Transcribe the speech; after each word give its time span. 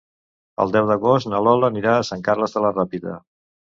El 0.65 0.73
deu 0.77 0.87
d'agost 0.93 1.31
na 1.33 1.43
Lola 1.51 1.71
anirà 1.77 1.97
a 2.01 2.09
Sant 2.13 2.29
Carles 2.33 2.59
de 2.61 2.69
la 2.69 2.77
Ràpita. 2.77 3.19